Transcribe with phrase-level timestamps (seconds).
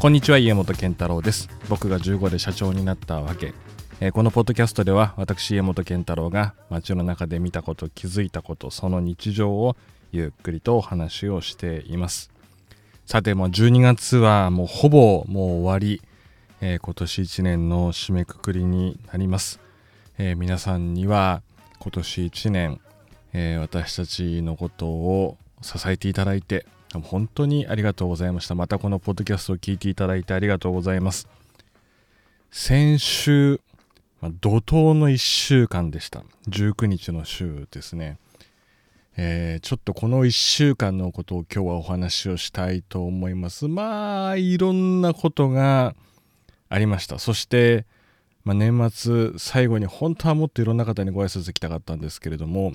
[0.00, 1.50] こんにちは家本健太郎です。
[1.68, 3.52] 僕が15で社長になったわけ、
[4.00, 9.76] えーこのポッドキャストでは私家本健太郎が街の中で見たこと気づいたことその日常を
[10.10, 12.30] ゆっくりとお話をしています。
[13.04, 16.00] さてもう12月はもうほぼもう終わり、
[16.62, 19.60] えー今年1年の締めくくりになります、
[20.16, 21.42] えー皆さんには
[21.78, 22.80] 今年1年、
[23.34, 28.54] え私たちのことを支えていただいて本当にありがとうございました。
[28.54, 31.28] またこのポッドキャストを聞いていただいてありがとうございます。
[32.50, 33.60] 先週、
[34.22, 36.24] 怒涛の1週間でした。
[36.48, 38.18] 19日の週ですね。
[39.16, 43.68] えーちょっとこの1週間のことを今日はお話をしたいと思います。
[43.68, 45.94] まあいろんなことが
[46.68, 47.18] ありました。
[47.18, 47.84] そして、
[48.44, 52.72] まあ、年末最後に本当はもっといろんな方にご挨拶行きたかったんですけれども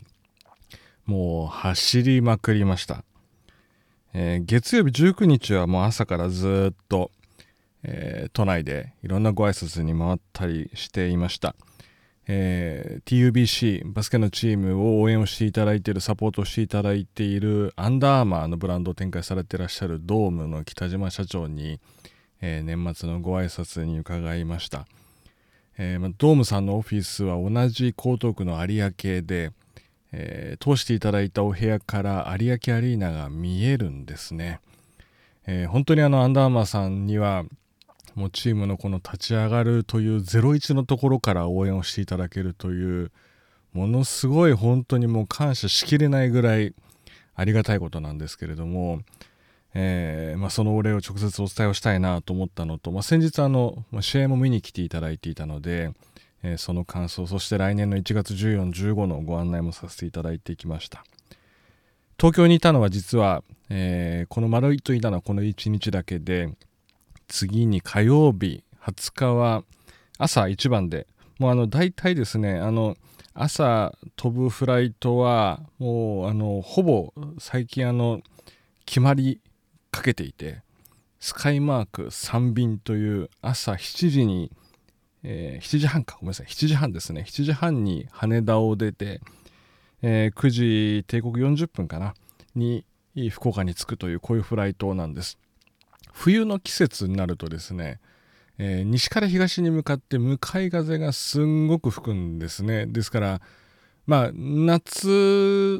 [1.05, 3.03] もう走りまくりました、
[4.17, 7.11] えー月曜日19日はもう朝からずっと、
[7.83, 11.53] えー都内でいろんなご挨拶に回ったりしていました、
[12.25, 21.81] えー TUBC バスケのチームを応援をしていただいているサポートをしていただいているアンダーアーマーのブランドを展開されていらっしゃるドームの北島社長に、
[22.39, 24.87] えー年末のご挨拶に伺いました、
[25.77, 28.91] えーまドームさんのオフィスは同じ江東区の有明
[29.23, 29.51] で、
[30.17, 34.61] えー通していただいたお部屋から有明アリーナが見えるんですね、
[35.45, 37.43] えー本当にあのアンダーマーさんには
[38.15, 43.11] もうチームのこの立ち上がるという01のところから応援をしていただけるという
[43.73, 46.73] ものすごい本当にもう感謝しきれないぐらい
[47.35, 49.01] ありがたいことなんですけれども、
[49.73, 55.91] えーまあ、そのお礼を直接お伝えをしたいなと思ったのと、まあ、先日あの、ま試合も見に来ていただいていたので、
[56.45, 61.03] えーその感想そして来年の1月14、15のご案内もさせていただいてきました。
[62.17, 66.55] 東京にいたのは実は、えーこの丸いといたのはこの1日だけで
[67.27, 69.63] 次に火曜日20日は
[70.17, 71.07] 朝一番で
[71.39, 72.95] もうあの大体ですねあの
[73.33, 78.21] 朝飛ぶフライトはもうあのほぼ最近あの
[78.85, 79.41] 決まり
[79.91, 80.61] かけていて
[81.19, 84.51] スカイマーク3便という朝7時に、
[85.27, 86.17] えー7時半か。
[86.19, 86.45] ごめんなさい。
[86.45, 87.25] 7時半ですね。
[87.27, 89.21] 7時半に羽田を出て、
[90.01, 92.13] えー9時帝国40分かな。
[92.53, 92.85] に
[93.31, 95.39] 福岡に着くというこういうフライトなんです。
[96.13, 97.99] 冬の季節になるとですね、
[98.59, 102.85] えー西から東に向かって向かい風がすんごく吹くんですね。
[102.85, 103.41] ですから
[104.05, 105.79] まあ夏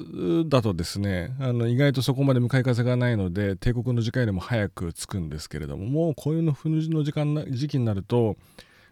[0.50, 8.36] だとですねあの意外とそこまで向かい風がないので帝国の時間よりも早く着くんですけれどももうこういうの冬の時間時期になると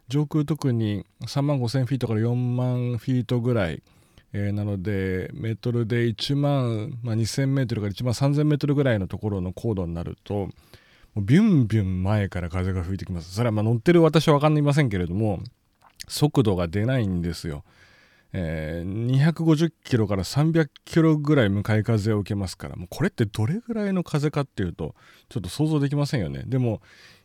[0.07, 3.81] 上空特に3万5000フィートから4万フィートぐらい、
[4.33, 10.49] えーなのでメートルで1万、まあ、2000メートルから1万3000メートルぐらいのところの高度になると
[11.15, 13.33] ビュンビュン前から風が吹いてきます。
[13.33, 15.39] それはまあ乗ってる私は分かりませんけれども
[16.07, 17.63] 速度が出ないんですよ、
[18.33, 24.95] えー250キロから300キロぐらい向かい風を受けますからもうこれってどれぐらいの風かっていうと
[25.29, 26.43] ちょっと想像できませんよね。
[26.45, 26.81] でも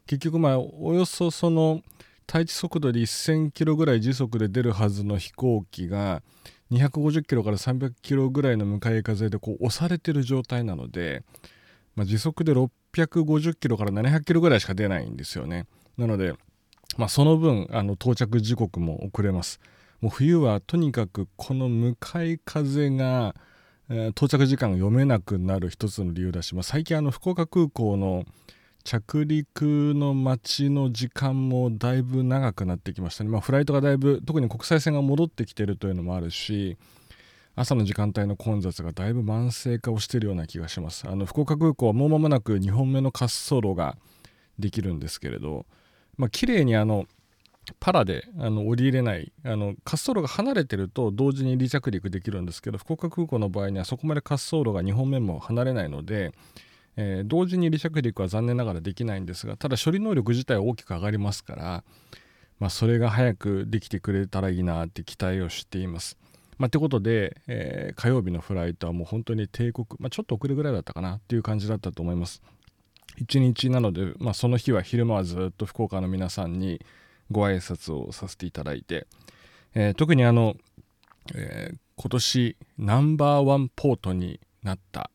[0.07, 1.83] 結局まあおよそその
[2.29, 6.23] 対地速度で1000キロぐらい時速で出るはずの飛行機が
[6.71, 11.25] 250キロから300キロぐらいの向かい風でこう押されてる状態なので、
[11.97, 15.65] まあ、時速で650キロから700キロぐらいしか出ないんですよね。
[15.97, 16.35] なので、
[16.99, 19.59] まあ、その分あの到着時刻も遅れます。
[20.03, 23.35] もう冬はとにかくこの向かい風が、
[23.89, 28.27] えー到着時間が読めなくなる一つの理由だし、まあ、最近あの福岡空港の
[28.89, 36.79] 着陸の待ちの時間もだいぶ長くなってきましたね、まあ、フライトがだいぶ特に国際線が戻ってきてるというのもあるし
[37.55, 41.07] 朝の時間帯の混雑がだいぶ慢性化をしているような気がします。
[41.07, 43.99] あの福岡空港はもう間もなく2本目の滑走路が
[44.59, 45.67] できるんですけれど
[46.17, 47.05] まあ綺麗にあの
[47.81, 56.33] パラであの降りれないあの滑走路が離れてると同時に離着陸できるんですけど福岡空港の場合にはそこまで滑走路が2本目も離れないので、
[57.01, 61.85] えー同時に離着陸は残念ながらできないんですがただ処理能力自体は大きく上がりますから、
[62.59, 66.19] まあ、それが早くできてくれたらいいなって期待をしています。
[66.59, 72.43] まあ、ってことで、えー火曜日のフライトはもう本当に帝国、まあ、ちょっと遅れぐらいだったかなっていう感じだったと思います。
[73.17, 76.85] 一日なので、まあ、その日は昼間はずっと福岡の皆さんに
[77.31, 79.07] ご挨拶をさせていただいて、
[79.75, 80.57] えー特にあの、
[81.35, 85.11] えー今年ナンバーワンポートになった、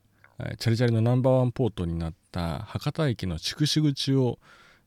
[0.57, 4.40] チャリチャリのナンバーワンポートになった博多駅の筑紫口を、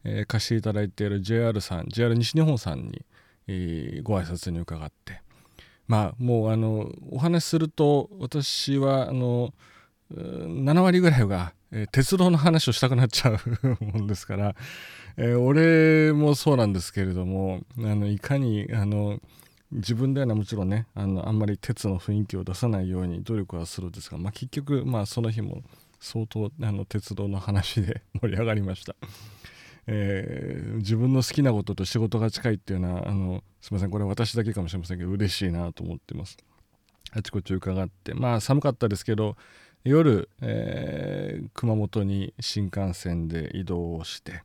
[0.04, 3.04] えー貸していただいている JR さん JR 西日本さんに、
[3.48, 5.20] えーご挨拶に伺って
[5.88, 9.52] まあもうあのお話しすると私はあの
[10.12, 13.38] 7割ぐらいが、えー鉄道の話をしたくなっちゃう
[13.84, 14.54] もんですから、
[15.16, 19.20] えー、俺もそうなんですけれどもあのいかにあの
[19.76, 25.62] 自分ではもちろんねあのあんまり鉄の雰囲気を出さないように努力はするんですが、まあ、結局、まあ、その日も
[26.00, 28.96] 相当あの鉄道の話で 盛り上がりました。
[29.88, 36.36] えー、自分の好きなことと仕事が近いっていうのはあのすみませんこれ私だけかもしれませんけど嬉しいなと思ってます
[37.12, 39.36] あちこち伺ってまあ寒かったですけど
[39.84, 44.42] 夜、えー、熊本に新幹線で移動をして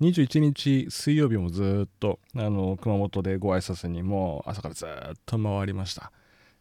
[0.00, 4.88] 21日水曜日もずっとあの熊本でご挨拶にも朝からずっ
[5.26, 6.10] と回りました、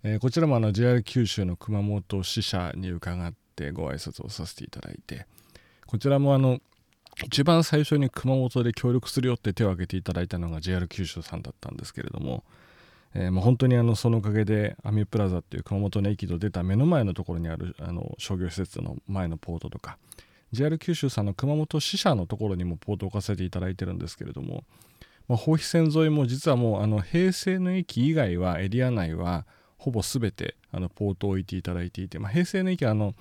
[0.03, 5.25] えー、こちらもあの JR 九州の熊本支社に伺ってご挨拶をさせていただいて
[5.87, 6.59] こちらもあの
[7.23, 12.43] 一番最初に熊本で協力するよって手を挙げていただいたのが JR 九州さんだったんですけれども、
[13.13, 19.97] えー、もう本当にあのそのおかげでアミュプラザっていう熊本の駅と出た目の前のところにあるあの商業施設の前のポートとか
[20.51, 24.63] JR 九州さんの熊本支社のところにもポートを置かせていただいてるんですけれども、
[25.27, 29.45] まあ、包皮線沿いも実はもうあの平成の駅以外はエリア内は
[29.77, 33.13] ほぼ全てあのポートを置いていただいていて、まあ、平成の駅はあの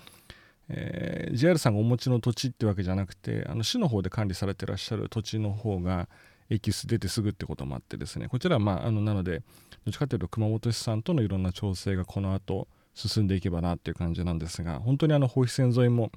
[0.71, 6.09] えー、JR さんがお持ちの土地ってわけじゃなくてあの市の方で管理されてらっしゃる土地の方が
[6.51, 9.43] 駅出てすぐってこともあってですねこちらはまああのなので
[9.85, 16.11] どっちかというと熊本市さんとのいろんな調整がこの後進んでいけばなっていう感じなんですが本当にあの保肥線沿いも、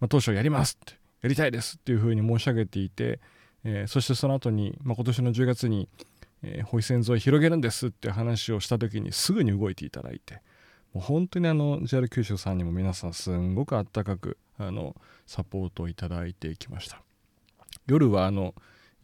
[0.00, 3.20] まあ、当初やりますってやりたいですっていうふうに申し上げていて、
[3.64, 5.88] えー、そしてその後に、まあ、今年の10月に、
[6.42, 10.40] えー、保線沿い広げるんですって話をした時にすぐに動いていただいて
[10.94, 14.94] もう本当にあの JR 九州さんにも皆さんすんごくあったかくあの
[15.26, 17.02] サポートをいただいてきました。
[17.86, 18.54] 夜はあの、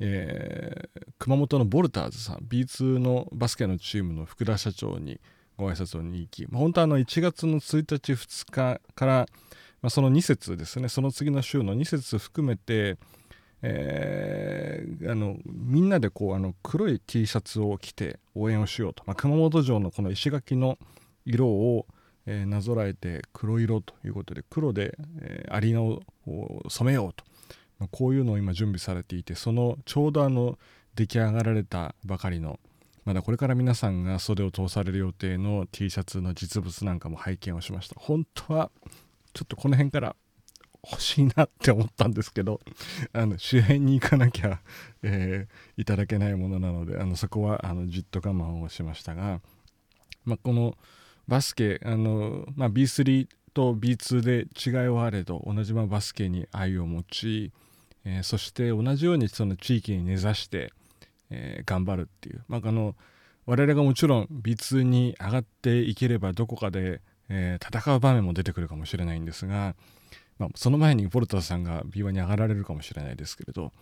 [0.01, 5.21] えー、熊本のボルターズさん B2 のバスケのチームの福田社長に
[5.57, 9.27] ご挨拶に行き、まあ、本当あの1月の1日2日から、
[9.85, 10.89] まあ、その2節ですね。
[10.89, 12.97] その次の週の2節含めて
[13.67, 20.77] えー、あのみんなでこうあの黒い T シャツを着て応援をしようと、まあ、熊本城のこの石垣の
[21.25, 21.87] 色を、
[22.27, 26.03] えー、なぞらえて黒色ということで黒で、えー、アリーナを
[26.69, 27.25] 染めようと、
[27.79, 30.59] まあ、こういうのを今準備されていてそのちょうどあの
[30.95, 32.59] 出来上がられたばかりの
[33.07, 37.97] まだこれから皆さんが袖を通される予定の T シャツの実物なんかも拝見をしました。
[37.99, 38.71] 本当は
[39.35, 40.17] ちょっとこの辺から
[40.91, 42.61] 欲しいなって思ったんですけど
[43.13, 44.61] あの周辺に行かなきゃ、
[45.03, 49.41] えー、いただけないものなのであのそこはあのじっと我慢をしましたが、
[50.25, 50.75] まあ、この
[51.27, 57.53] バスケあの、まあ、B3 と B2 で違いはあれど同じバスケに愛を持ち、
[58.05, 60.73] えー、そして同じようにその地域に根ざして、
[61.31, 62.95] えー、頑張るっていう、まあ、あの
[63.47, 67.01] 我々がもちろん B2 に上がっていければどこかで、
[67.37, 69.75] えー、戦う場面も出てくるかもしれないんですが、
[70.39, 73.73] まあ、その前にボルターさんが B1 に上がられるかもしれないですけれど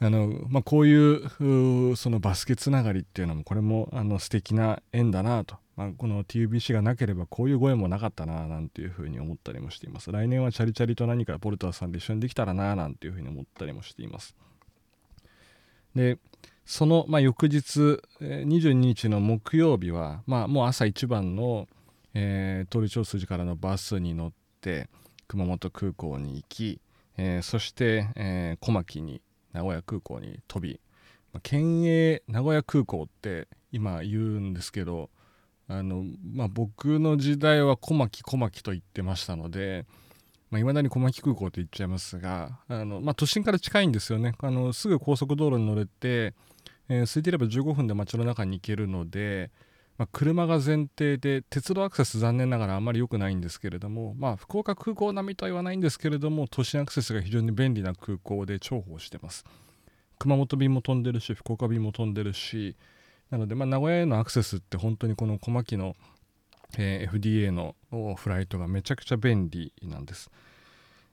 [0.00, 5.56] あの、まあ、こういうそのバスケつながりっていうのもこれもあの素敵な縁だなと。
[5.76, 10.10] まあ、この TUBC がなければこういうご縁もなかったななんていうふうに思ったりもしています。
[10.10, 14.34] 来年はチャリチャリと何かポルターさんで一緒にできたらななんていうふうに思ったりもしています。
[15.94, 16.16] で
[16.64, 21.68] その、まあ、翌日22日の木曜日は、まあ、もう朝一番の、
[22.18, 24.88] えー、鳥長筋からのバスに乗って
[25.28, 26.80] 熊本空港に行き、
[27.18, 29.20] えー、そして、えー、小牧に
[29.52, 30.80] 名古屋空港に飛び、
[31.34, 35.10] まあ、県営名古屋空港って今言うんですけど
[35.68, 39.92] あの、まあ、僕の時代は小牧小牧と言ってましたので、い
[40.52, 44.36] まあ、未だに小牧空港と言っちゃいますがあの、まあ、都心から近いんですよね。
[44.38, 46.32] あのすぐ高速道路に乗れて、
[46.88, 49.50] えー、空いてれば15分で街の中に行けるので、
[49.98, 59.44] まあ、車が前提で鉄道アクセス残念ながらあまり良くないんですけれども、まあ、福岡空港並みとは言わないんですけれども都心アクセスが非常に便利な空港で重宝してます
[60.18, 62.76] 熊本便も飛んでるし福岡便も飛んでるし
[63.30, 65.96] なので、まあ、名古屋へのアクセスって本当にこの小牧の、
[66.78, 67.74] えー、FDA の
[68.16, 70.30] フライトがめちゃくちゃ便利なんです。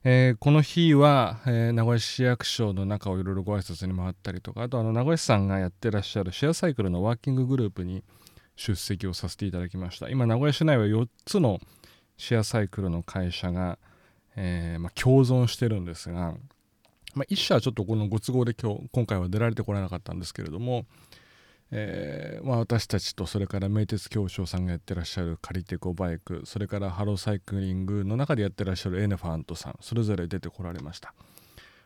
[0.05, 8.03] えー、この日は、えー、名古屋市役所の中をいろいろご挨拶に回ったりとかあとあの名古屋市さんがやってらっしゃるシェアサイクルのワーキンググループに
[8.55, 11.59] 出席をさせていただきました今名古屋市内は4つの
[12.17, 13.79] シェアサイクルの会社が、
[14.35, 16.35] えー、まあ、共存してるんですが、
[17.15, 20.85] まあ、1社はちょっとこのご都合で今日今回は出られてこられなかったんですけれども、
[21.71, 31.13] えーまあ、私たちとそれから名鉄協商さんがやってらっしゃるカリテコバイクそれからハローサイクリングの中でやってらっしゃるエネファントさんそれぞれ出てこられました。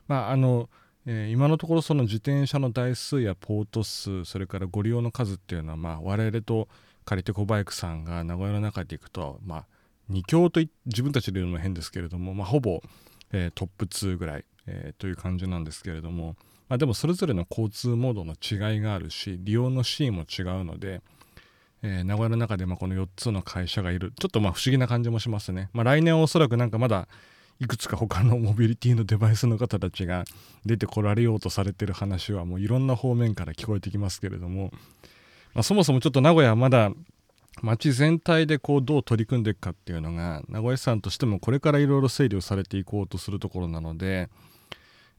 [0.08, 0.70] まああの
[1.10, 6.68] えー、今のところその自転車の台数やポート数それからご利用の数っていうのは、まあ、我々と
[7.06, 9.66] カリテコバイクさんが名古屋の中でいくと、まあ、
[10.12, 12.82] 2強と自分たちで言うのも変ですけれども、まあ、ほぼ、
[13.32, 16.36] えー、トップ2ぐらい、えー、という感じなんですけれども
[16.70, 21.02] まあ、でもそれぞれの交通モードの違いがあるし利用のシーンも違うので、
[21.82, 24.12] えー、名古屋の中でまこの4つの会社がいる。
[24.20, 27.08] ちょっとまあ不思議な感じもしますね、まあ、来年はおそらくなんかまだ
[27.60, 30.26] いくつか他のモビリティのデバイスの方たちが
[30.66, 34.72] 出てこられようとされてる話はもういろんな方面から聞こえてきますけれども、
[35.54, 36.92] まあ、そもそもちょっと名古屋はまだ
[37.62, 44.30] 街全体でこうどう取り組んでいくかっていうのが名古屋市さんとしてもこれからいろいろ整理をされていこうとするところなので、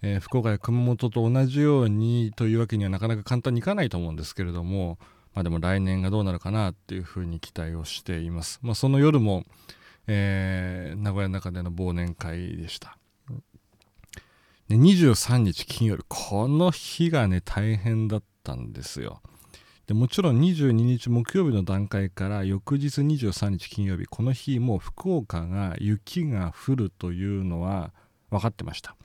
[0.02, 4.98] えー、福岡や熊本と同じようにというわけにはなかなか簡単にいかないと思うんですけれども、
[5.34, 8.60] まあ、でも来年がどうなるかなっていうふうに期待をしています。
[8.62, 9.44] まあ、その夜も、
[10.08, 12.98] えー、名古屋の中での忘年会でした。
[14.68, 19.22] で23日金曜日この日がね大変だったんですよ。
[19.86, 27.92] でもちろん22日木曜日の段階から翌日23日金曜日この日もう福岡が雪が降るというのは
[28.28, 28.96] 分かってました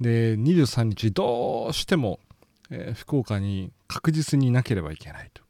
[0.00, 2.20] で23日どうしても、
[2.70, 5.42] えー、福岡に確実にいなければいけないと、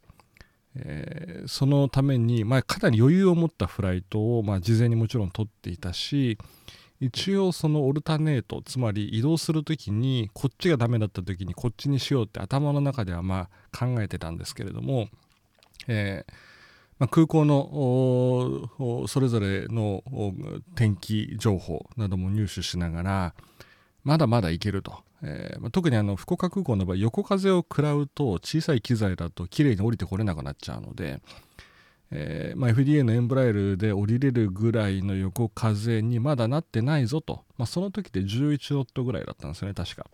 [0.79, 6.37] えー、そのために、まあ、かなり余裕を持ったフライトを、まあ、事前にもちろん取っていたし
[6.99, 15.07] 一応そのオルタネートつまり移動する時にこっちがダメだった時にこっちにしようって頭の中ではまあ考えてたんですけれども、
[15.87, 16.33] えー
[16.99, 20.03] まあ、空港のそれぞれの
[20.75, 23.33] 天気情報なども入手しながら
[24.03, 31.21] まだまだいけると、えー、特にあの福岡空港の場合横風を食らうと小さい機材だときれいに降りてこれなくなっちゃうので、
[32.11, 40.05] えーまあ、FDA のエンブライルで降りれるぐらいの横風にまだなってないぞと、まあ、その時で11ノットぐらいだったんですよね確か。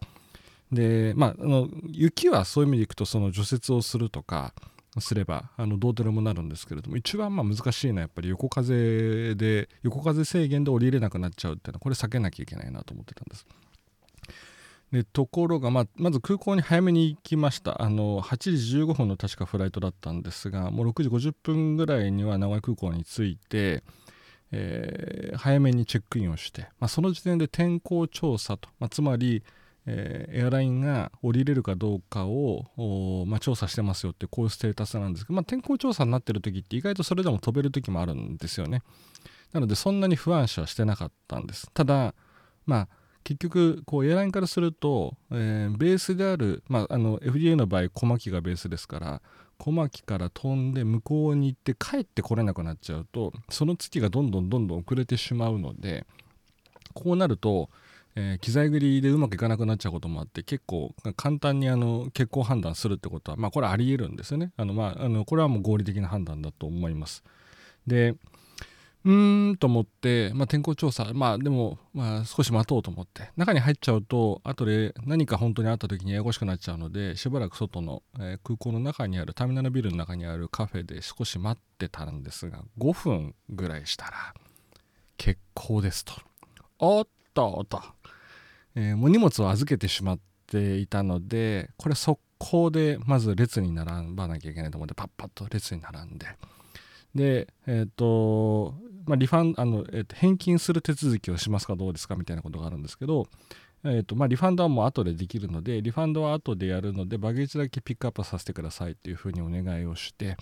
[0.71, 4.53] でまああの雪はそういう意味でいくとその除雪をするとか
[4.99, 13.45] すればあのどうとでもなるんですけれども一番まあ難しいのはやっぱり横風で横風制限で降りれなくなっちゃうっていうのはこれ避けなきゃいけないなと思ってたんです。
[14.93, 17.81] でところが、まあ、まず空港に早めに行きました。
[17.81, 23.83] あの8時15分の確かフライトだったんですがもう6時50分ぐらいには名古屋空港に着いて、
[24.51, 29.43] えー、早めにチェックインをして、まあ、その時点で天候調査と、まあ、つまり、
[29.87, 38.83] えー、エアラインが降りれるかどうかを、まあ、調査してますよってこういうステータスなんですけど、まあ、天候調査になってる時って意外とそれでも飛べる時もあるんですよね。
[39.53, 41.67] なのでそんなに不安視はしてなかったんです。
[41.73, 42.13] ただ
[42.67, 49.21] まあ結局こうエアラインからすると、えー、ベースである、まあ、あの FDA の場合小牧がベースですから
[49.57, 56.05] 小牧から飛んで向こうに行って帰ってこれなくなっちゃうとその月がどんどんどんどん遅れてしまうので
[56.93, 57.69] こうなると、
[58.15, 64.51] えー、機材繰りでうまくいかなくなっちゃうこともあって結構簡単にあの結婚判断するってことは、まあ、これありえるんですよね。
[64.57, 67.23] あの、まあ、あのこれはもう合理的な判断だと思います。
[67.87, 68.15] で
[69.05, 84.33] うーんと思って、まあ、天候調査まあでも、まあ、少し待とうと思って中に入っちゃうと後で何か本当にあった時にややこしくなっちゃうのでしばらく外の、えー、空港の中にあるターミナルビルの中にあるカフェで少し待ってたんですが5分ぐらいしたら
[85.17, 86.13] 結構ですと。
[86.79, 87.81] おっとおっと、
[88.75, 96.27] えー、もう荷物を預けてしまっていたのでこれ速攻でまず列に並ばなきゃいけないと思ってパッパッと列に並んで
[97.15, 103.27] でえっ、ー、とまあ、リファンあの、えー、と返金する手続きをしますかどうですかみたいなことがあるんですけど、
[103.83, 110.37] えーとまあ、リファンドはもう後でできるのでリファンドは後でやるのでバゲージだけピックアップさせてくださいっていうふうにお願いをして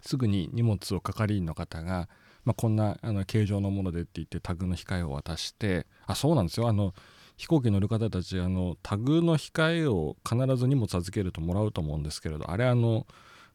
[0.00, 2.08] すぐに荷物を係員の方が、
[2.44, 6.68] まあ、こんなあの形状のものでって言ってタグの控えを渡してあそうなんですよ。
[6.68, 6.94] あの
[7.36, 13.06] 飛行機乗る方たちあのタグの控えを必ず荷物預けるともらうと思うんですけれどあれあの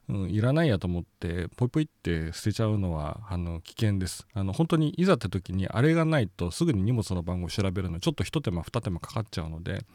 [0.09, 4.27] うん、いらないやと思ってポイポイって捨てちゃうのはあの危険です。
[4.33, 9.85] あの本当にいざって時にあれがないとすぐに荷物の番号を調べるのちょっと一手間二手間かかっちゃうので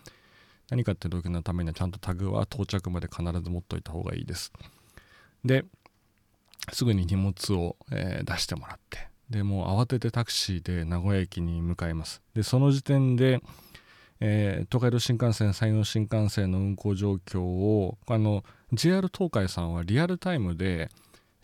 [0.71, 4.52] 何かって時のためにはちゃんとタグは到着まで必ず持っといた方がいいです。
[5.44, 5.64] で
[6.73, 12.23] すぐに荷物を、えー、出してもらってでもう慌ててタクシーで名古屋駅に向かいます。
[12.35, 13.40] でその時点で
[14.21, 18.44] えー、東海道新幹線山陽新幹線の運行状況をあの
[18.75, 20.90] JR 東海さんはリアルタイムで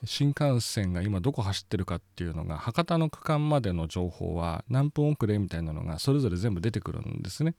[0.04, 7.54] 新幹線が今どこ走ってるかっていうのが博多の区間までの情報は何分遅れみたいなのがそれぞれ全部出てくるんですね。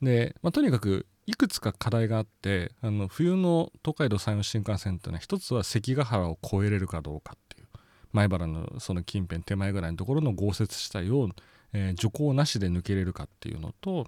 [0.00, 7.68] で、まあ、とにかくいくつか課題があってあの冬の東海道山陽新幹線っていうのは一つは関ヶ原を越えれるかどうかっていう
[8.12, 11.28] 前原のその近辺手前ぐらいのところの豪雪地帯を
[11.72, 14.06] えー、徐行なしで抜けれるかっていうのと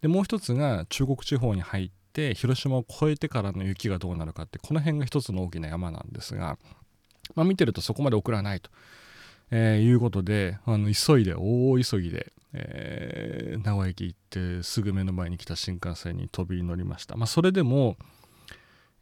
[0.00, 6.58] でもう一つが中国地方に入って広島を越えてからの雪がどうなるかってこの辺が一つの大きな山なんですが、
[7.36, 8.70] まあ、見てるとそこまで送らないと。
[9.50, 17.96] えー、いうことであの急いで大急ぎで、えー、名古屋駅行ってすぐ目の前に来た新幹線に飛び乗りました、まあ、それでも、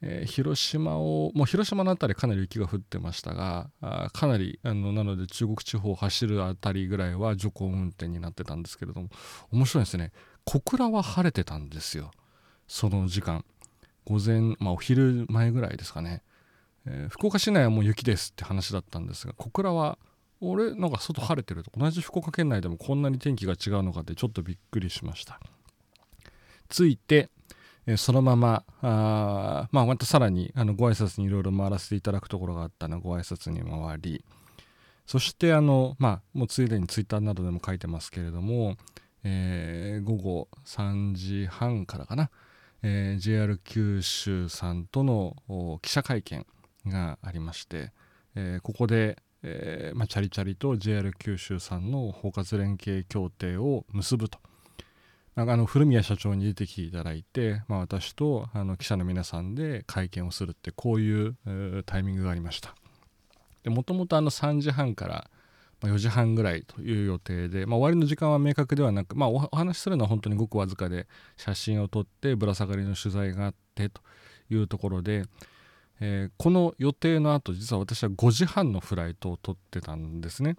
[0.02, 9.08] えー、広島をもう広島の辺りかなり雪が降ってましたがあかなりあのなので中国地方を走る辺りぐらいは徐行運転になってたんですけれども
[9.50, 10.12] 面白いですね
[10.44, 12.12] 小倉は晴れてたんですよ
[12.66, 13.44] その時間。
[14.06, 16.22] 午前、まあ、お昼前ぐらいですかね、
[16.86, 19.98] えー、福岡市内はもう雪ですって話だったんですが小倉は
[20.40, 25.40] 俺なんか外晴れてると同じ福岡県内でもこんなに天気が違うのかってちょっとびっくりしました。
[26.68, 27.30] ついて、
[27.86, 34.24] えー、そのままあまあまたさらにあのご挨拶にいろいろ回らせていただくところがあったのご挨拶に回り
[35.06, 38.76] そしてあのまあもうついでにツイッターなどでも書いてますけれども、
[39.24, 42.30] えー、午後3時半からかな、
[42.82, 46.46] えー、JR 九州さんとの記者会見
[46.86, 47.92] がありまして、
[48.34, 54.38] えー、ここで、えーまあ、チャリチャリと JR 九州さんの包括連携協定を結ぶと。
[55.38, 61.36] あの古宮社長に出てきていただいて、まあ、私とあの記者の皆さんで会見をするってこういう、
[61.84, 62.74] タイミングがありました。
[63.66, 65.30] もともと3時半から
[65.80, 71.06] ま4時半ぐらいという予定で、まあ、終わりの時間は明確ではなく、まあ、お話しするのは本当にごくわずかで
[71.36, 74.00] 写真を撮ってぶら下がりの取材があってと
[74.50, 75.24] いうところで、
[76.00, 80.56] えー、この予定の後実は私は5時半のフライトを取ってたんですね。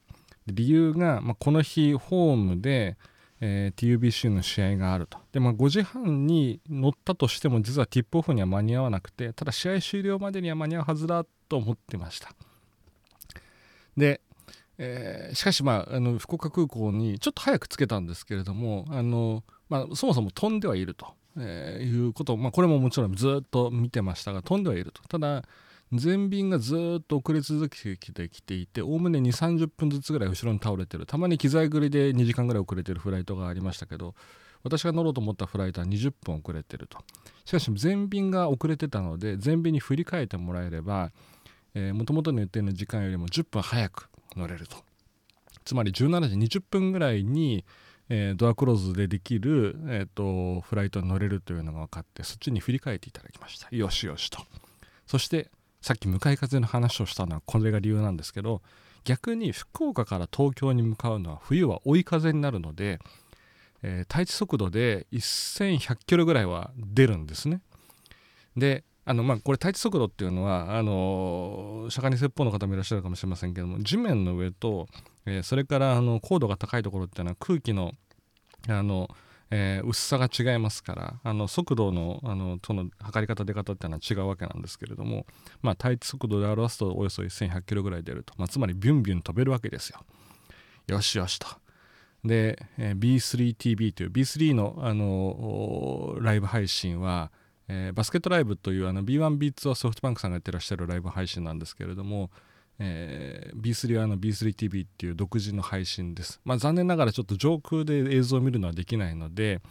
[0.48, 2.98] 理由が、まあ、この日ホームで、
[3.42, 5.18] えー、TUBC の試合があると。
[5.32, 12.32] で、まあ、5時半に乗ったとしても実はティップオフには間に合わなくてただ試合終了までには間に合うはずだと思ってました。
[13.96, 14.22] で
[14.80, 21.08] えー、しかし、まあ、あの福岡空港にちょっと早く着けたんですけれどもあの、まあ、そもそも飛んではいると、
[21.38, 25.02] えー、いうこと、まあ、これももちろんずっと見てましたが飛んではいると。
[25.08, 25.44] ただ
[25.94, 31.06] 全便がずっと遅れ続けてきていておおむね2 3 0分ずつぐらい後ろに倒れてる。
[31.06, 34.14] たまに機材繰りで2時間ぐらい遅れてるフライトがありましたけど
[34.64, 36.98] 私が乗ろうと思ったフライトは20分遅れてると。
[37.46, 41.12] しかし全便が遅れてたので全便に振り替えてもらえれば
[41.94, 44.78] もともとの予定の時間よりも10分早く乗れると。
[45.66, 47.66] つまり17時20分ぐらいに、
[48.10, 53.68] えー、ドアクローズでできる、えーと、フライトに乗れるというのが分かってそっちに振り返っていただきました。
[53.76, 54.40] よしよしと。
[55.06, 55.50] そして
[55.82, 58.62] さっき向かい風の話をしたのはこれが理由なんですけど
[59.04, 63.00] 逆に福岡から東京に向かうのは冬は追い風になるので、
[63.84, 67.62] えー、対地速度で1100キロぐらいは出るんですね。
[68.58, 74.90] であのまあこれ対地速度っていうのはあの釈迦に説法の方もいらっしゃるかもしれませんけども地面の上と、
[75.26, 77.94] えー、それからあの高度が高いところっていうのは空気の
[78.68, 79.10] あの、
[79.50, 85.26] えー、薄さが違いますからあの速度のあのとの測り方出方っていうのは違うわけなんですけれども、
[85.62, 90.02] まあ、対地速度で表すとおよそ1100キロぐらい出ると、まあ、つまりビュンビュン飛べるわけですよ。
[90.88, 91.48] よしよしと。
[92.26, 97.32] で、えー、B3TV という B3 の、あのライブ配信は
[97.70, 102.30] えー、バスケットライブというあの B1B2 はソフトバンクさんがやってらっしゃるライブ配信なんですけれども、
[102.80, 106.40] えー、B3 はあの B3TV っていう独自の配信です。
[106.46, 109.62] まあ、残念ながらちょっと上空で映像を見るのはできないので、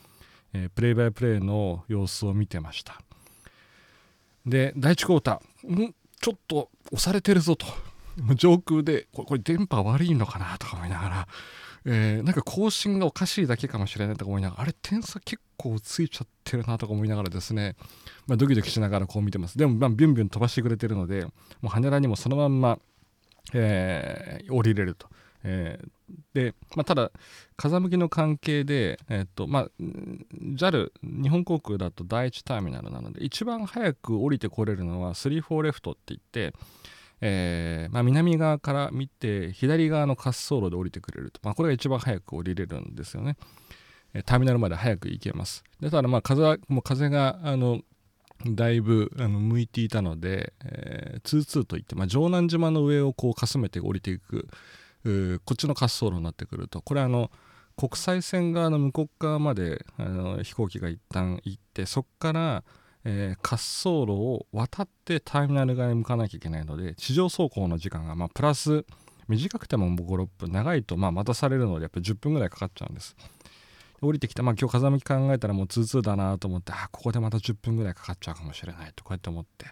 [0.53, 3.01] えー、プレイバイプレイの様子を見てました。
[4.45, 5.95] で、第1クォーター、ん？
[6.21, 7.67] ちょっと押されてるぞと。
[8.35, 11.29] 上空でこれ、これ電波悪いのかなとか思いながら、
[11.89, 17.77] えー、なんか更新がおかしいだけかもしれないとか思いながら、あれ、点差結構ついちゃってるなとか思いながらですね、
[18.27, 19.57] まあ、ドキドキしながらこう見てます。
[19.57, 21.33] でも、まあ、ビュンビュン飛ばしてくれてるので、も
[21.65, 22.81] う羽田にもそのまんま、
[23.55, 25.09] えー、降りれると。
[25.45, 25.89] えー、
[26.35, 27.13] で、まあ、ただ、
[27.57, 36.53] 風向きの関係で、えーとまあ、JAL、日本航空だと第1ターミナルなので、一番早く降りてこれるのは34レフトって言って、
[37.21, 43.37] えー、まあ、南側から見て左側の滑走路で降りてくれると、まあ、これが一番早く降りれるんですよね。
[44.25, 45.63] ターミナルまで早く行けます。
[45.81, 47.81] でただまあ風もう風があの
[48.47, 54.49] だいぶあの向いていたので、えー、ツーツーといって、まあ、城南島の上をこうかすめて降りていく
[55.45, 57.31] こっちの滑走路になってくるとこれあの
[57.77, 62.65] 国際線側の向こう側まであの飛行機が一旦行ってそこから
[63.09, 68.85] えー、滑走路を渡ってターミナル側に向かなきゃいけないので地上走行の時間がまあプラス
[69.29, 73.17] 短くても56分長いとまあ待たされるのでやっぱり10分ぐらいかかっちゃうんです。
[74.03, 79.67] 降りてきたまあ今日風向き考えたらもうツーツーだなと思ってあここでまた10分ぐらいかかっちゃうかもしれないとこうやって思って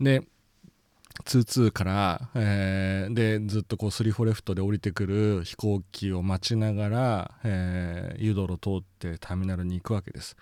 [0.00, 0.22] で
[1.24, 10.36] 22から、えー、でずっとこう3-4レフトで降りてくる飛行機を待ちながら、えー、ドロ通ってターミナルに行くわけです。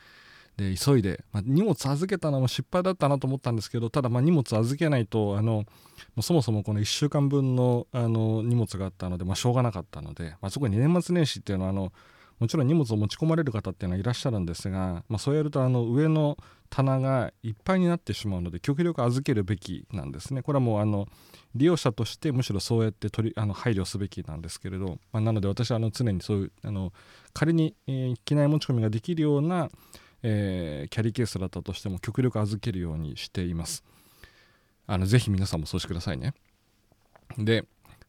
[0.57, 5.65] で急いで、まあ、荷物預けたのも失敗だったなと思ったんですけどただま荷物預けないとあの
[6.23, 11.93] そもそもこの1週間分のあの荷物があったので、まあ、しょうがなかったので、まあ、そこに年末年始っていうのはあの
[12.39, 16.37] もちろん荷物を持ち込まれる方っていうのはいらっしゃるんですが、まあ、そうやるとあの上の
[16.69, 20.43] 棚がいっぱいになってしまうので極力預けるべきなんですね。
[20.43, 21.07] これはもうあの
[21.55, 26.93] 利用者としてむしろそうやって取りあの配慮すべきなんですけれど、まあ、なので私はあの常にそういうあの
[27.33, 29.71] 仮に、えー、機内持ち込みができるような、
[30.23, 33.85] えー、キャリーケースだったとしても極力預けるようにしています。
[34.87, 36.35] あのぜひ皆さんもそうしてくださいね。
[37.39, 37.65] で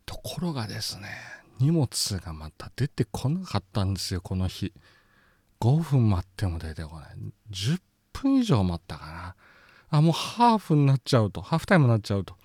[0.06, 1.10] ところがですね
[1.60, 1.88] 荷物
[2.24, 4.74] がまた出てこなかったんですよこの日。
[5.60, 7.10] 5分待っても出てこない。
[7.52, 7.80] 10
[8.14, 9.36] 分以上待ったかな。
[9.90, 11.42] あもうハーフになっちゃうと。
[11.42, 12.36] ハーフタイムになっちゃうと。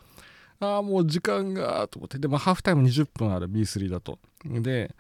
[0.61, 2.19] ああもう時間がと思って。
[2.19, 4.19] でもハーフタイム20分ある B3 だと。
[4.45, 4.95] で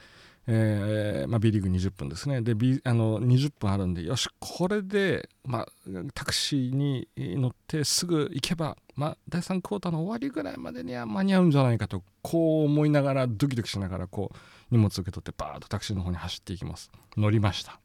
[0.46, 2.42] えーまあ、B リーグ20分ですね。
[2.42, 5.66] で、B、あの20分あるんでよしこれで、まあ、
[6.14, 14.36] タクシーに乗ってすぐ行けば、まあ、第3クォーターの終わりぐらいまでには間に合うんじゃないかとこう思いながらドキドキしながらこう
[14.70, 16.90] 荷物受け取ってバーッとタクシーの方に走っていきます。
[17.16, 17.78] 乗りました。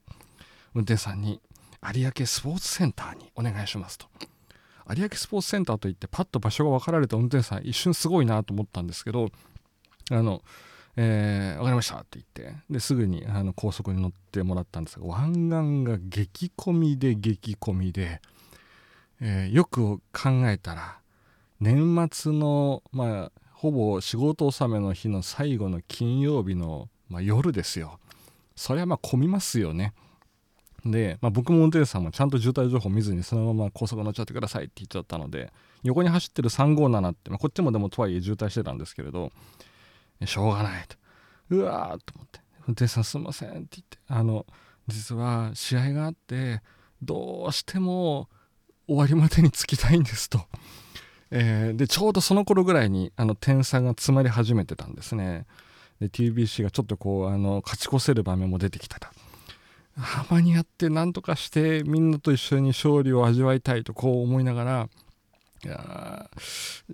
[0.74, 1.40] 運転手さんに
[1.94, 4.06] 有明スポーツセンターにお願いしますと。
[4.96, 9.28] 有明スポーツセンターといってパッと場所が分かられた運転手さん一瞬すごいなと思ったんですけど
[10.10, 10.42] あの
[11.00, 18.20] えー、分かりましたって言ってですぐにあの高速に乗ってもらったんですが湾岸が激混みで激混みで、
[19.20, 20.98] えー、よく考えたら
[21.60, 27.98] 年末のまあほぼ仕事納めの日の最後の金曜日の、まあ、夜ですよ。
[28.54, 29.94] それはまあ混みますよね。
[30.84, 39.32] で、まあ、僕も運転手さんもちゃんと渋滞情報見ずにそのまま高速乗っちゃってくださいって言っちゃったので横に走ってる357って、まあ、こっちもでもとはいえ渋滞してたんですけれど
[40.26, 40.96] しょうがないと。
[41.50, 44.46] うわーと思って、運転手さんすいませんって言って、あの、
[44.86, 46.62] 実は試合があって、
[47.02, 48.28] どうしても
[48.86, 50.40] 終わりまでに着きたいんですと。
[51.30, 55.46] えー、で、ちょうどその頃ぐらいに、あの、点差が詰まり始めてたんですね。
[56.00, 59.08] で、TBC がちょっとこう、あの、勝ち越せる場面も出てきたと。
[60.30, 64.88] 間に合って何とかしてみんなと一緒に勝利を味わいたいとこう思いながら
[65.64, 66.30] いや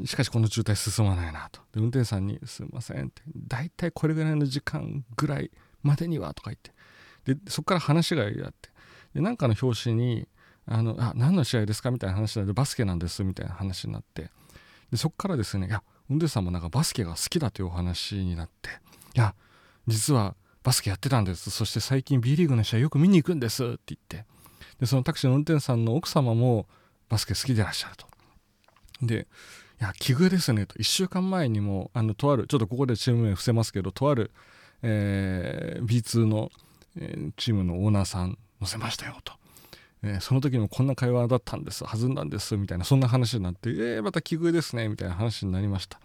[0.04, 1.60] しかしこの渋滞進まないなと。
[1.72, 5.50] で運転手さんに「すいません」って「大体これぐらいの時間ぐらい
[5.82, 6.72] までには」とか言って。
[7.34, 8.70] でそこから話があって。
[9.14, 10.28] でなんかの表紙に
[10.66, 14.30] 「あのあ何の試合ですか?」みたいな話なんでバスケなんですみたいな話になって。
[14.90, 18.70] でそこからですね「いや運転手さんもなんかバスケが好きだ」というお話になって
[19.14, 19.34] 「いや
[19.86, 21.50] 実はバスケやってたんです。
[21.50, 24.26] そして最近 B リーグの試合よく見に行くんです」って言って。
[24.80, 26.66] でそのタクシーの運転手さんの奥様も
[27.08, 28.06] バスケ好きでいらっしゃると。
[29.02, 29.26] で
[29.80, 30.76] いや奇遇ですねと。
[30.76, 34.30] 1週間前にもあのとあるちょっとここでチーム名伏せますけどとある、
[34.82, 36.50] えー、B2 の、
[36.98, 39.32] えー、チームのオーナーさん載せましたよと、
[40.02, 46.00] えー、その時もこんな会話だったんです弾んだんですみたいなそんな話になってえー、また奇遇ですねみたいな話になりました。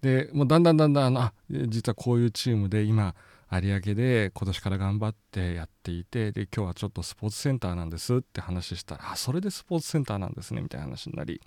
[0.00, 3.14] でもうだんだんだんだんあ実はこういうチームで今
[3.50, 11.40] 有明で今年から頑張ってやっていてで今日はちょっとスポーツセンターなんですって話したらあそれでスポーツセンターなんですねみたいな話になり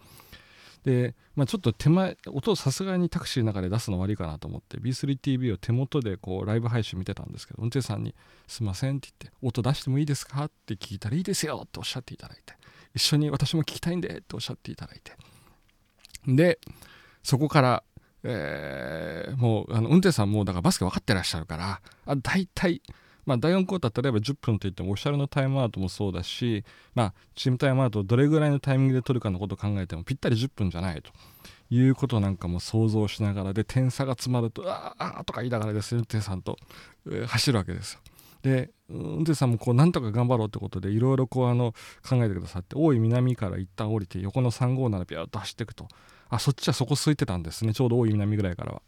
[0.88, 8.16] で、まあ、ちょっと手前音をさすがにタクシーの中で出すの悪いかなと思って B3TV を手元でこうライブ配信見てたんですけど運転手さんに
[8.48, 12.54] 「すいません」って言って「音出してもいいですか?」って聞いたら「いいですよ」っておっしゃっていただいて
[12.96, 15.12] 「一緒に私も聞きたいんで」っておっしゃっていただいて
[16.26, 16.58] で
[17.22, 17.84] そこから
[18.24, 22.82] えー、もうあの運転手さんもだからバスケ分かってらっしゃるからあ大体
[23.28, 26.64] まあ、第4クォーター例えば10分といってもオフィシャルのタイムアウトもそうだし、
[26.96, 31.12] まあ、チームタイムアウトをどれぐらいのタイミングで取るかのことを考えてもぴったり10分じゃないと
[31.70, 36.58] いうことなんかも想像しながらで点差が詰まるとああとか言いながらですね運転さんと、
[37.06, 38.00] えー、走るわけですよ。
[38.44, 41.74] で運転手さんもこうなんとか頑張ろうってことでいろいろこうあの
[42.08, 45.90] 考えてくださって大井南から一旦降りて横の357ビューッと走っていくと
[46.30, 48.82] あそっちはそこ空いてたんですねちょうど大井南ぐらいからは。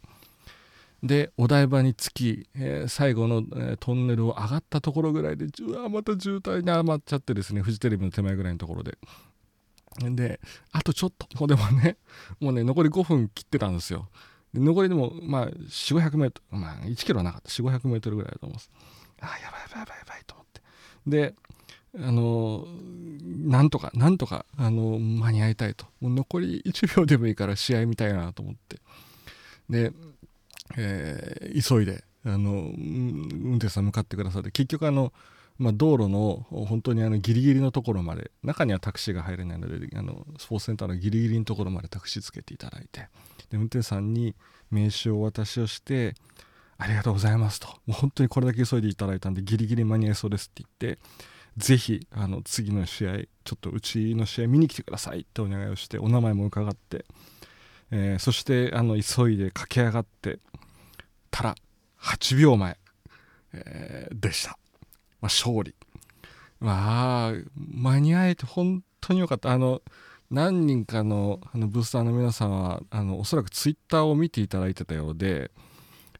[1.03, 8.97] でお台場に着き、えー、最後の、えー、トンネルを上がったところぐらいでうわまた渋滞に余っちゃってですねフジテレビの手前ぐらいのところで。
[10.01, 10.39] で
[10.71, 11.97] あとちょっとでもね
[12.39, 14.09] もうね残り5分切ってたんですよ。
[14.53, 17.49] 残りでもまあ4500メートルまあ1キロはなかった。
[17.49, 18.71] 4500メートルぐらいだと思います。
[19.21, 20.61] あやばいやばいやばいやばいと思って。
[21.07, 21.35] で
[21.97, 22.67] あの
[23.47, 25.85] なんとかなんとかあの間に合いたいと。
[26.01, 28.79] もう残り1秒でもいいから試合見たいなと思って。
[29.69, 29.91] で
[30.77, 35.13] えー、急いであの運転手さん向かってくださって結局あの、
[35.57, 43.07] まあ、道路の本当にあのギリギリのところまで中にはタクシーが入れないのであのスポーツセンターのギリギリのところまでタクシーつけていただいて
[43.49, 44.35] で運転手さんに
[44.69, 46.15] 名刺をお渡しをして
[46.77, 47.67] ありがとうございますと。
[47.67, 50.99] もう本当にこれだけ急いでいただいたんでギリギリ間に合いそうですって言って
[51.57, 57.05] ぜひあの次の試合ちょっとうちの試合見に来てくださいってお願いをしてお名前も伺って、
[57.91, 60.39] えー、そしてあの急いで駆け上がって
[61.31, 61.55] たら
[62.01, 62.77] 8秒前、
[63.53, 65.75] えー、でした、まあ、勝利。
[66.59, 69.51] まあ間に合えて本当によかった。
[69.51, 69.81] あの
[70.31, 75.51] 何人かのあのブースターの皆さんはあのおそらくツイッターを見ていただいてたようで、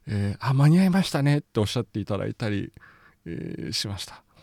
[0.06, 2.72] えー、あ間に合いましたねっておっしゃっていただいたり、
[3.24, 4.40] えー、しました、ま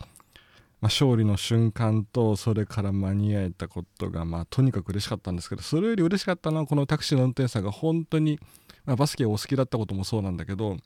[0.84, 8.40] 勝利の瞬間とそれから間に合えたことが、まあ、とにかく嬉しかったんですけどそれより嬉しかったのはこのタクシーの運転手さんが本当に、
[8.96, 10.76] バスケお好きだったこともそうなんだけど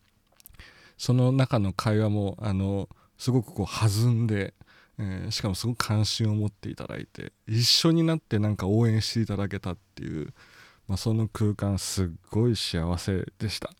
[0.98, 2.88] その中の会話もあの
[3.18, 4.54] すごくこう弾んで
[4.98, 10.32] えー、しかもすごく関心を持っていただいて一緒になってなんか応援していただけたっていう、
[10.86, 13.70] まあ、その空間すっごい幸せでした。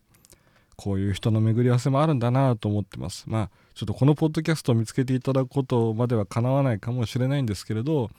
[0.75, 3.25] こういう人の巡り合わせもあるんだなと思ってます。
[3.27, 8.09] まあちょっとこのポッドキャストを見つけていただくことまではかなわないかもしれないんですけれど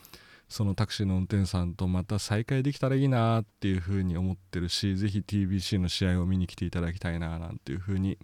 [0.48, 8.18] そのタクシーの運転手さんとまた再会できたらいいなっていうふうに思ってるし是非 TBC の試合を見に来ていただきたいななんていうふうに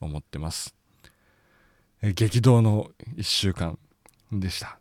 [0.00, 0.74] 思ってます。
[2.02, 3.78] え激動の1週間
[4.32, 4.78] でした。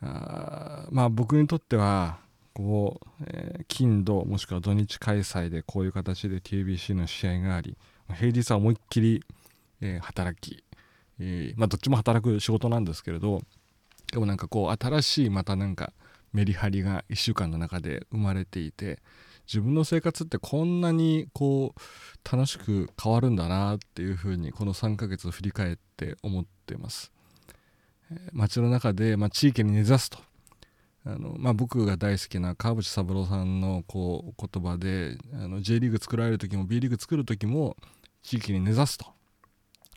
[0.00, 2.18] あまあ僕にとっては
[2.52, 7.76] こう、えー、金土もしくは土日開催でこういう形で TBC の試合があり
[8.14, 9.24] 平日は思いっきり、
[9.80, 10.62] えー、働き、
[11.18, 13.42] えー、まあどっちも働く仕事なんですけれど
[14.12, 15.92] でもなんかこう新しいまたなんか
[16.34, 18.98] メリハリが1週間の中で生まれていて
[19.46, 27.12] 自分の生活ってこんなにこう楽しく変わるんだなっていうふうにこの3ヶ月を振り返って思ってます。
[28.32, 30.18] 街の中で、まあ、地域に根ざすと。
[31.06, 37.76] あの、まあ、僕が大好きな川淵三郎さんのこう言葉であの J リーグ作られる時も B リーグ作る時も
[38.22, 39.06] 地域に根ざすと。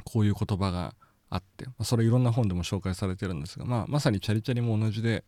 [0.04, 0.94] こういう言葉が
[1.30, 5.24] あって、まあ、それいろんな本でも紹介されてるんですが、まあ、まさにチャリチャリも同じで、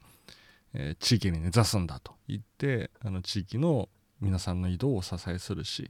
[0.73, 3.89] えー、地域に根ざすんだと言ってあの地域の
[4.21, 5.89] 皆さんの移動を支えするし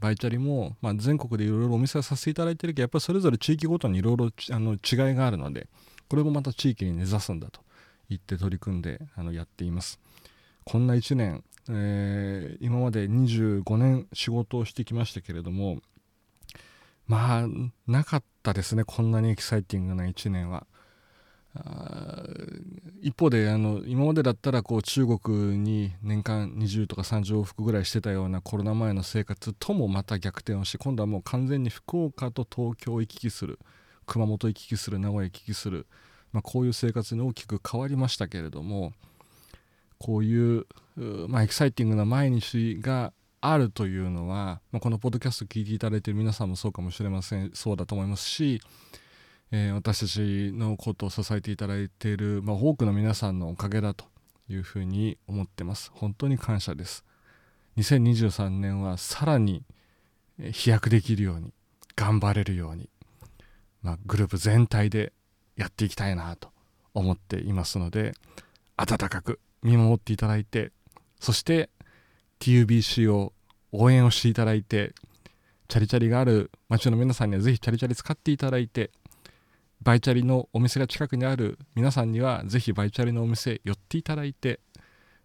[0.00, 5.68] バイチャリも、まあ、全国でいろいろお店をさせていただいてるけどやっぱりそれぞれ地域ごとにいろいろ違いがあるので
[6.08, 7.60] これもまた地域に根ざすんだと
[8.08, 10.00] 言って取り組んであのやっています。
[10.64, 15.80] こんな1年、えー、今まで25年仕事をしてきましたけれども
[17.06, 17.46] まあ
[17.86, 20.66] なかったですねこんなにエキサイティングな1年は。
[23.00, 33.58] 一方であの今までだったらこう中国に年間20とか30往復ぐらいしてたようなコロナ前の生活ともまた逆転をし今度はもう完全に福岡と東京を行き来する
[34.06, 35.86] 熊本行き来する名古屋行き来する、
[36.32, 38.92] まあ、こういう生活に大きく変わりましたけれども
[39.98, 40.66] こういう、
[41.28, 48.60] まあ、エキサイティングな毎日があるというのは、まあ、このポッドキャスト聞いていただいている皆さんもそうかもしれませんそうだと思いますし、
[49.50, 54.04] えー、私たちのことを支えていただいている、まあ、多くの皆さんのおかげだと
[54.48, 55.90] いうふうに思ってます。
[55.94, 57.04] 本当に感謝です。
[57.78, 59.62] 2023年はさらに
[60.52, 61.52] 飛躍できるように
[61.96, 62.88] 頑張れるように
[63.82, 65.12] まあ、グループ全体で
[65.56, 66.50] やっていきたいなと
[66.94, 68.14] 思っていますので
[68.76, 70.72] 温かく見守っていただいて
[71.20, 71.70] そして
[72.40, 73.32] TUBC を
[73.72, 74.94] 応援をしていただいて
[75.68, 78.90] チャリチャリがある街の皆さんにはぜひチャリチャリ使っていただいて
[79.88, 84.60] バイチャリのお店が近くにある皆さんにはぜひバイチャリのお店寄っていただいて、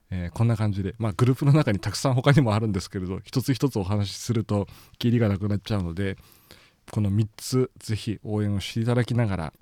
[0.10, 4.67] えー、こんな感じで、まあ、グループの中にたくさん他にもあるんですけれど一つ一つお話しすると
[4.99, 6.15] キリがなくなっちゃうので
[6.89, 9.54] この3つぜひ応援をしていただきながら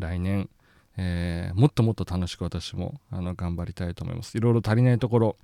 [0.00, 0.50] 来年、
[0.96, 4.36] えー、もっともっと楽しく私もあの頑張りたいと思います。
[4.36, 5.36] いろいろ足りないところ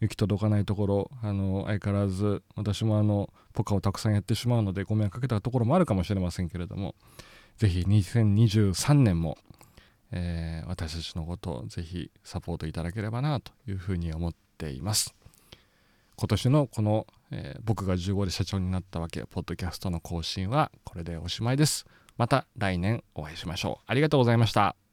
[0.00, 6.96] 行き届かないところあの相変わらず私もあのポカをたくさんやってしまうのでご迷惑かけたところもあるかもしれませんけれども
[7.56, 9.38] ぜひ2023年も、
[10.12, 15.14] えー、私たちのことをぜひサポートいただければなというふうに思っています
[16.16, 21.84] 今年のこのえー、僕が15で社長になったわけ、ポッドキャストの更新はこれでおしまいです。
[22.16, 23.84] また来年お会いしましょう。
[23.88, 24.83] ありがとうございました。